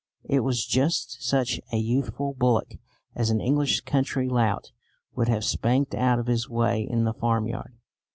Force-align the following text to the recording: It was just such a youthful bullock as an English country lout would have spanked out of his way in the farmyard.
It 0.23 0.39
was 0.39 0.65
just 0.65 1.21
such 1.23 1.61
a 1.71 1.77
youthful 1.77 2.33
bullock 2.33 2.77
as 3.13 3.29
an 3.29 3.39
English 3.39 3.81
country 3.81 4.27
lout 4.27 4.71
would 5.13 5.27
have 5.27 5.43
spanked 5.45 5.93
out 5.93 6.17
of 6.17 6.25
his 6.25 6.49
way 6.49 6.81
in 6.89 7.03
the 7.03 7.13
farmyard. 7.13 7.75